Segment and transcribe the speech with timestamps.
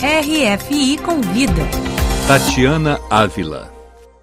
[0.00, 1.66] RFI Convida.
[2.28, 3.74] Tatiana Ávila.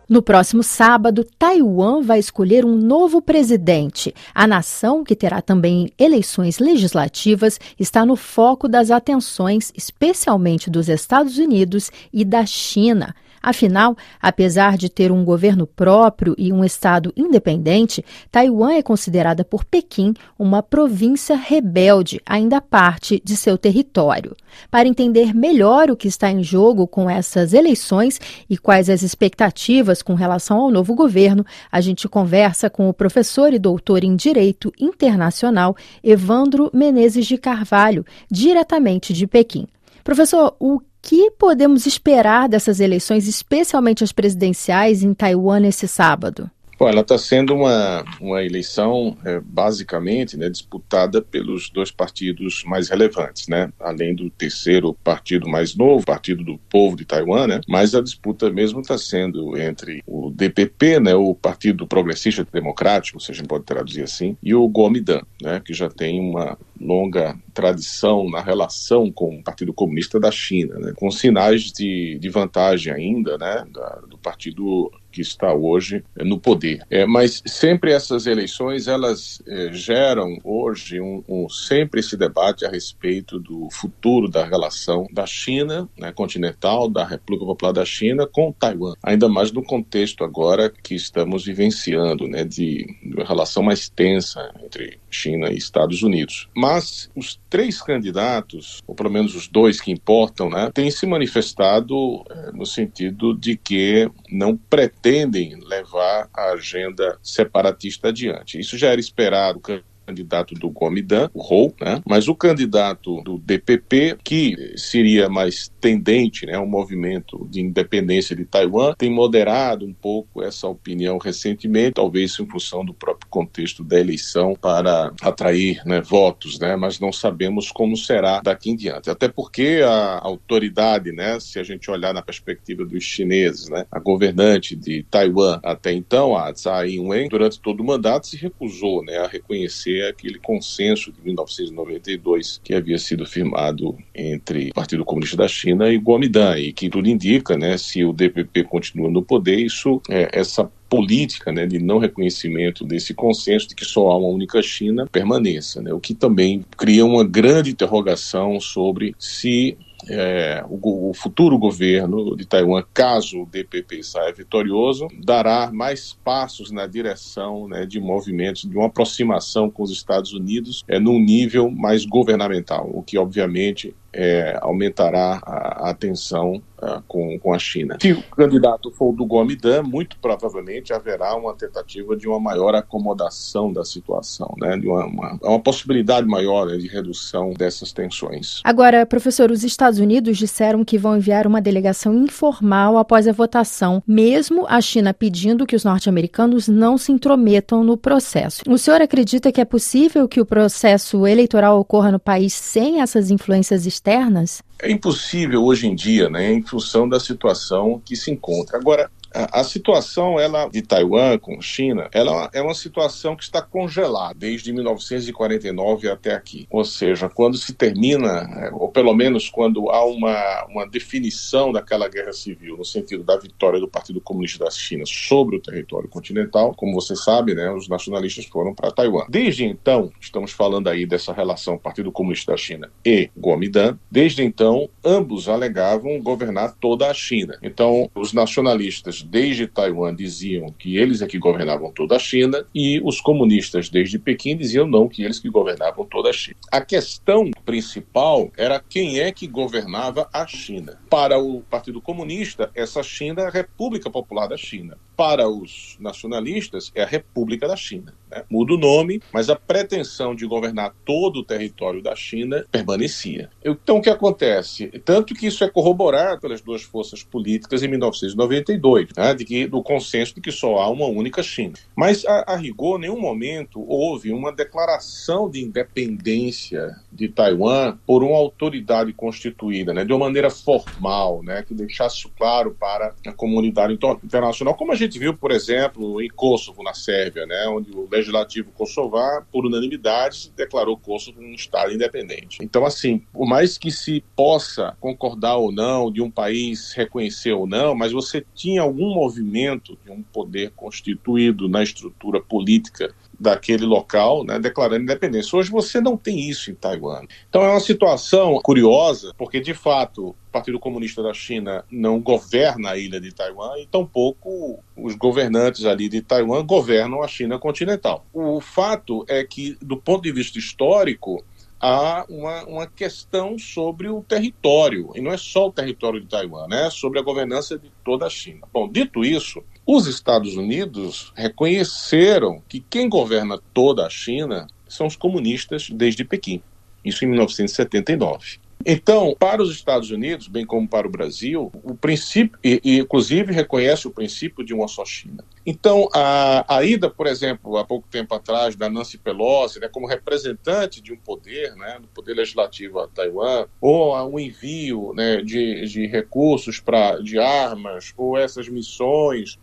[0.07, 4.15] No próximo sábado, Taiwan vai escolher um novo presidente.
[4.33, 11.37] A nação, que terá também eleições legislativas, está no foco das atenções, especialmente dos Estados
[11.37, 13.13] Unidos e da China.
[13.45, 19.63] Afinal, apesar de ter um governo próprio e um Estado independente, Taiwan é considerada por
[19.63, 24.35] Pequim uma província rebelde, ainda parte de seu território.
[24.71, 28.19] Para entender melhor o que está em jogo com essas eleições
[28.49, 33.53] e quais as expectativas com relação ao novo governo, a gente conversa com o professor
[33.53, 39.67] e doutor em Direito Internacional Evandro Menezes de Carvalho, diretamente de Pequim.
[40.03, 46.49] Professor, o que podemos esperar dessas eleições, especialmente as presidenciais em Taiwan nesse sábado?
[46.77, 52.89] Bom, ela está sendo uma, uma eleição é, basicamente né, disputada pelos dois partidos mais
[52.89, 53.71] relevantes, né?
[53.79, 57.61] além do terceiro partido mais novo, Partido do Povo de Taiwan, né?
[57.67, 63.31] mas a disputa mesmo está sendo entre o DPP, né, o Partido Progressista Democrático, se
[63.31, 68.29] a gente pode traduzir assim, e o Kuomintang, né, que já tem uma longa tradição
[68.29, 73.37] na relação com o Partido Comunista da China, né, com sinais de, de vantagem ainda
[73.37, 76.85] né, da, do Partido que está hoje no poder.
[76.89, 82.69] É, mas sempre essas eleições elas é, geram hoje um, um, sempre esse debate a
[82.69, 88.51] respeito do futuro da relação da China né, continental, da República Popular da China com
[88.51, 93.87] Taiwan, ainda mais no contexto agora que estamos vivenciando, né, de, de uma relação mais
[93.87, 96.49] tensa entre China e Estados Unidos.
[96.53, 102.21] Mas os três candidatos, ou pelo menos os dois que importam, né, têm se manifestado
[102.29, 108.59] é, no sentido de que não pretendem pretendem levar a agenda separatista adiante.
[108.59, 109.61] Isso já era esperado
[110.05, 112.01] candidato do Gomidan, o Rou, né?
[112.07, 118.45] mas o candidato do DPP, que seria mais tendente né, ao movimento de independência de
[118.45, 123.99] Taiwan, tem moderado um pouco essa opinião recentemente, talvez em função do próprio contexto da
[123.99, 126.77] eleição para atrair né, votos, né?
[126.77, 129.09] mas não sabemos como será daqui em diante.
[129.09, 133.99] Até porque a autoridade, né, se a gente olhar na perspectiva dos chineses, né, a
[133.99, 139.17] governante de Taiwan até então, a Tsai Ing-wen, durante todo o mandato se recusou né,
[139.17, 145.47] a reconhecer aquele consenso de 1992 que havia sido firmado entre o Partido Comunista da
[145.49, 150.01] China e Kuomintang, e que tudo indica, né, se o DPP continua no poder, isso
[150.09, 154.61] é, essa política né, de não reconhecimento desse consenso de que só há uma única
[154.61, 159.77] China permaneça, né, o que também cria uma grande interrogação sobre se
[160.09, 166.71] é, o, o, futuro governo de Taiwan, caso o DPP saia vitorioso, dará mais passos
[166.71, 171.71] na direção né, de movimentos de uma aproximação com os Estados Unidos é, num nível
[171.71, 177.97] mais governamental, o que obviamente é, aumentará a, a tensão uh, com, com a China.
[178.01, 183.73] Se o candidato for do Guamidã, muito provavelmente haverá uma tentativa de uma maior acomodação
[183.73, 188.61] da situação, né, de uma, uma, uma possibilidade maior né, de redução dessas tensões.
[188.63, 194.01] Agora, professor, os Estados Unidos disseram que vão enviar uma delegação informal após a votação,
[194.07, 198.61] mesmo a China pedindo que os norte-americanos não se intrometam no processo.
[198.65, 203.29] O senhor acredita que é possível que o processo eleitoral ocorra no país sem essas
[203.29, 204.04] influências externas?
[204.05, 204.61] Externas?
[204.79, 208.77] É impossível hoje em dia, né, em função da situação que se encontra.
[208.77, 209.09] Agora,
[209.51, 214.71] a, situação ela de Taiwan com China, ela é uma situação que está congelada desde
[214.71, 216.67] 1949 até aqui.
[216.69, 222.07] Ou seja, quando se termina, é, ou pelo menos quando há uma, uma definição daquela
[222.07, 226.73] guerra civil no sentido da vitória do Partido Comunista da China sobre o território continental,
[226.75, 229.25] como você sabe, né, os nacionalistas foram para Taiwan.
[229.29, 233.97] Desde então, estamos falando aí dessa relação Partido Comunista da China e Kuomintang.
[234.09, 237.57] Desde então, ambos alegavam governar toda a China.
[237.61, 243.01] Então, os nacionalistas desde Taiwan diziam que eles é que governavam toda a China e
[243.03, 246.57] os comunistas desde Pequim diziam não, que eles que governavam toda a China.
[246.71, 250.99] A questão principal era quem é que governava a China.
[251.09, 254.97] Para o Partido Comunista, essa China é a República Popular da China.
[255.15, 258.13] Para os nacionalistas, é a República da China.
[258.29, 258.43] Né?
[258.49, 263.49] Muda o nome, mas a pretensão de governar todo o território da China permanecia.
[263.63, 264.87] Então, o que acontece?
[265.03, 269.81] Tanto que isso é corroborado pelas duas forças políticas em 1992 né, de que, do
[269.81, 271.73] consenso de que só há uma única China.
[271.95, 278.23] Mas, a, a rigor, em nenhum momento houve uma declaração de independência de Taiwan por
[278.23, 283.93] uma autoridade constituída, né, de uma maneira formal, né, que deixasse claro para a comunidade
[283.93, 288.07] internacional, como a gente gente viu, por exemplo, em Kosovo, na Sérvia, né, onde o
[288.11, 292.59] legislativo kosovar, por unanimidade, declarou Kosovo um Estado independente.
[292.61, 297.65] Então, assim, por mais que se possa concordar ou não de um país reconhecer ou
[297.65, 304.43] não, mas você tinha algum movimento de um poder constituído na estrutura política daquele local,
[304.43, 305.57] né, declarando independência.
[305.57, 307.23] Hoje você não tem isso em Taiwan.
[307.49, 312.91] Então é uma situação curiosa, porque de fato o Partido Comunista da China não governa
[312.91, 318.25] a ilha de Taiwan e tampouco os governantes ali de Taiwan governam a China continental.
[318.33, 321.43] O fato é que, do ponto de vista histórico,
[321.85, 326.67] há uma, uma questão sobre o território, e não é só o território de Taiwan,
[326.67, 326.89] né?
[326.89, 328.61] sobre a governança de toda a China.
[328.73, 335.15] Bom, dito isso, os Estados Unidos reconheceram que quem governa toda a China são os
[335.15, 336.59] comunistas desde Pequim,
[337.03, 338.57] isso em 1979.
[338.83, 343.53] Então, para os Estados Unidos, bem como para o Brasil, o princípio, e, e inclusive
[343.53, 345.43] reconhece o princípio de uma só China.
[345.65, 350.05] Então, a, a, ida, por exemplo, há pouco tempo atrás, da Nancy Pelosi, né, como
[350.05, 355.87] representante de um poder, né, do poder legislativo a Taiwan, ou o envio né, de,
[355.87, 359.57] de recursos pra, de armas, ou essas missões,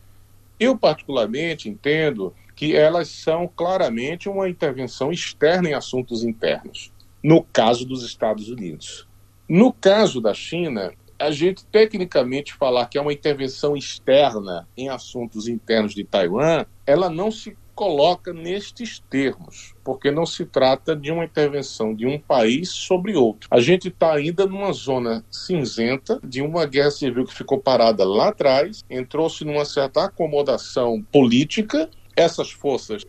[0.59, 7.87] eu particularmente entendo que elas são claramente uma intervenção externa em assuntos internos, no caso
[7.87, 9.07] dos Estados Unidos.
[9.49, 15.47] No caso da China, a gente tecnicamente falar que é uma intervenção externa em assuntos
[15.47, 21.25] internos de Taiwan, ela não se coloca nestes termos, porque não se trata de uma
[21.25, 23.49] intervenção de um país sobre outro.
[23.51, 28.29] A gente está ainda numa zona cinzenta de uma guerra civil que ficou parada lá
[28.29, 33.07] atrás, entrou-se numa certa acomodação política essas forças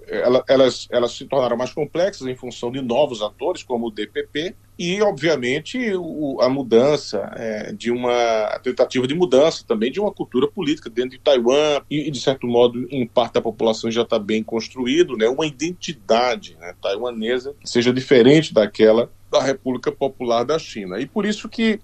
[0.48, 5.02] elas, elas se tornaram mais complexas em função de novos atores, como o DPP, e,
[5.04, 10.90] obviamente, o, a mudança é, de uma tentativa de mudança também de uma cultura política
[10.90, 15.16] dentro de Taiwan e, de certo modo, em parte da população já está bem construído,
[15.16, 21.00] né, uma identidade né, taiwanesa seja diferente daquela da República Popular da China.
[21.00, 21.80] E por isso que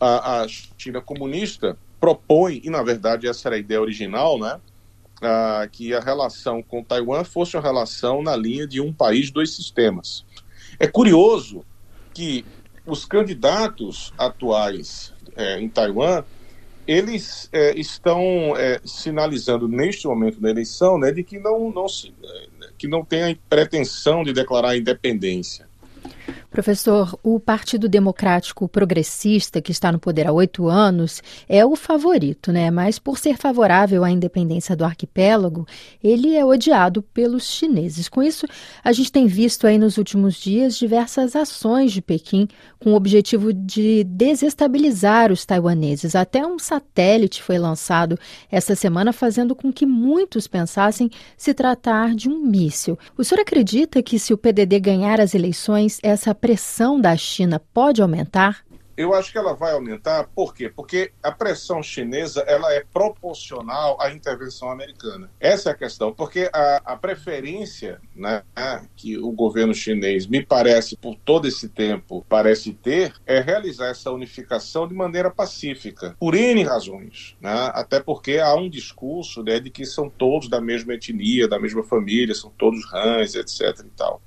[0.00, 4.58] a, a China comunista propõe, e na verdade essa era a ideia original, né,
[5.20, 9.54] a, que a relação com Taiwan fosse uma relação na linha de um país, dois
[9.54, 10.24] sistemas.
[10.78, 11.62] É curioso
[12.12, 12.44] que
[12.86, 16.24] os candidatos atuais é, em Taiwan
[16.86, 22.12] eles é, estão é, sinalizando neste momento da eleição né, de que não, não, se,
[22.22, 25.68] é, que não tem a pretensão de declarar a independência.
[26.52, 32.52] Professor, o Partido Democrático Progressista, que está no poder há oito anos, é o favorito,
[32.52, 32.70] né?
[32.70, 35.66] Mas por ser favorável à independência do arquipélago,
[36.04, 38.06] ele é odiado pelos chineses.
[38.06, 38.46] Com isso,
[38.84, 42.46] a gente tem visto aí nos últimos dias diversas ações de Pequim
[42.78, 46.14] com o objetivo de desestabilizar os taiwaneses.
[46.14, 48.18] Até um satélite foi lançado
[48.50, 52.98] essa semana, fazendo com que muitos pensassem se tratar de um míssil.
[53.16, 58.02] O senhor acredita que se o PDD ganhar as eleições, essa pressão da China pode
[58.02, 58.64] aumentar?
[58.96, 60.68] Eu acho que ela vai aumentar, por quê?
[60.68, 65.30] Porque a pressão chinesa ela é proporcional à intervenção americana.
[65.40, 68.42] Essa é a questão, porque a, a preferência né,
[68.96, 74.10] que o governo chinês, me parece, por todo esse tempo, parece ter, é realizar essa
[74.10, 77.36] unificação de maneira pacífica, por N razões.
[77.40, 77.70] Né?
[77.72, 81.84] Até porque há um discurso né, de que são todos da mesma etnia, da mesma
[81.84, 83.86] família, são todos rãs, etc.
[83.86, 84.20] e tal.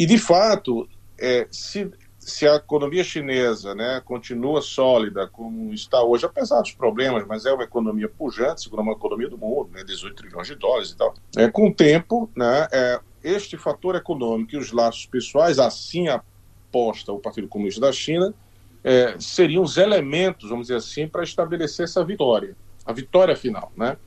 [0.00, 0.88] E, de fato,
[1.20, 7.26] é, se, se a economia chinesa né, continua sólida como está hoje, apesar dos problemas,
[7.26, 10.90] mas é uma economia pujante, segundo uma economia do mundo, né, 18 trilhões de dólares
[10.90, 15.58] e tal, é, com o tempo, né, é, este fator econômico e os laços pessoais,
[15.58, 18.34] assim aposta o Partido Comunista da China,
[18.82, 23.98] é, seriam os elementos, vamos dizer assim, para estabelecer essa vitória, a vitória final, né?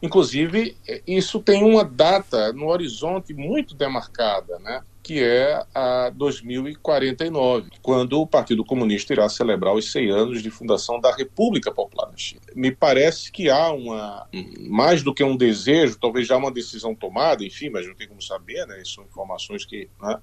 [0.00, 0.76] Inclusive,
[1.06, 4.82] isso tem uma data no horizonte muito demarcada, né?
[5.02, 11.00] Que é a 2049, quando o Partido Comunista irá celebrar os 100 anos de fundação
[11.00, 12.42] da República Popular da China.
[12.54, 14.28] Me parece que há uma,
[14.60, 18.22] mais do que um desejo, talvez já uma decisão tomada, enfim, mas não tem como
[18.22, 18.80] saber, né?
[18.84, 19.88] São informações que.
[20.00, 20.18] Né?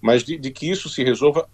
[0.00, 1.48] Mas de, de que isso se resolva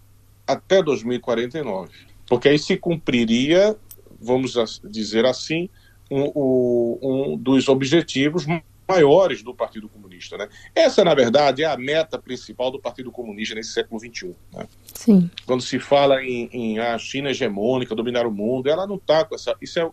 [0.45, 1.89] até 2049.
[2.27, 3.75] Porque aí se cumpriria,
[4.21, 5.69] vamos dizer assim,
[6.11, 8.45] um, um, dos objetivos
[8.89, 10.35] maiores do Partido Comunista.
[10.35, 10.49] Né?
[10.73, 14.35] Essa, na verdade, é a meta principal do Partido Comunista nesse século XXI.
[14.51, 14.67] Né?
[14.93, 15.29] Sim.
[15.45, 19.35] Quando se fala em, em a China hegemônica, dominar o mundo, ela não está com
[19.35, 19.55] essa.
[19.61, 19.89] Isso é,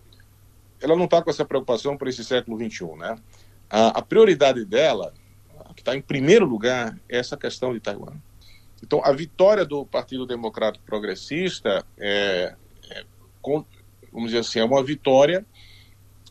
[0.80, 2.86] ela não está com essa preocupação para esse século XXI.
[2.96, 3.16] Né?
[3.68, 5.12] A, a prioridade dela,
[5.74, 8.14] que está em primeiro lugar, é essa questão de Taiwan.
[8.82, 12.54] Então, a vitória do Partido Democrático Progressista é,
[12.90, 13.04] é,
[14.12, 15.44] vamos dizer assim, é uma vitória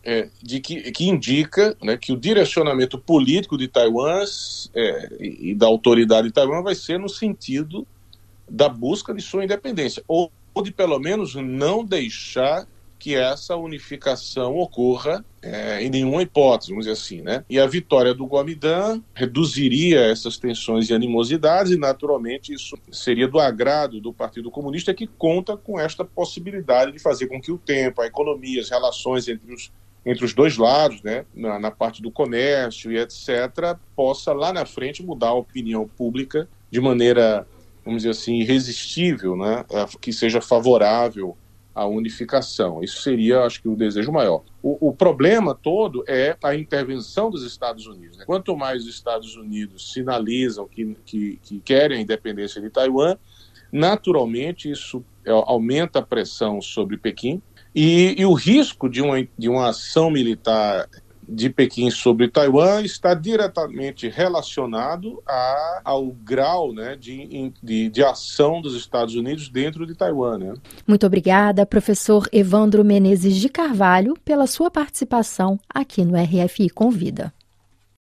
[0.05, 4.23] é, de que, que indica né, que o direcionamento político de Taiwan
[4.75, 7.85] é, e da autoridade de Taiwan vai ser no sentido
[8.47, 14.57] da busca de sua independência, ou, ou de pelo menos não deixar que essa unificação
[14.57, 17.43] ocorra é, em nenhuma hipótese, vamos dizer assim, né?
[17.47, 23.39] E a vitória do Guamidã reduziria essas tensões e animosidades e, naturalmente, isso seria do
[23.39, 28.01] agrado do Partido Comunista que conta com esta possibilidade de fazer com que o tempo,
[28.01, 29.71] a economia, as relações entre os
[30.05, 34.65] entre os dois lados, né, na, na, parte do comércio e etc., possa lá na
[34.65, 37.47] frente mudar a opinião pública de maneira,
[37.83, 39.65] vamos dizer assim, irresistível, né,
[39.99, 41.35] que seja favorável
[41.73, 42.83] à unificação.
[42.83, 44.43] Isso seria, acho que, o desejo maior.
[44.61, 48.17] O, o problema todo é a intervenção dos Estados Unidos.
[48.17, 48.25] Né?
[48.25, 53.17] Quanto mais os Estados Unidos sinalizam que, que, que querem a independência de Taiwan,
[53.71, 57.41] naturalmente isso é, aumenta a pressão sobre Pequim,
[57.75, 60.87] e, e, o risco de uma, de uma ação militar
[61.27, 68.61] de Pequim sobre Taiwan está diretamente relacionado a, ao grau né, de, de, de, ação
[68.61, 70.37] dos Estados Unidos dentro de Taiwan.
[70.37, 70.53] Né?
[70.87, 77.33] Muito obrigada, professor Evandro Menezes de Carvalho, pela sua participação aqui no RFI Convida.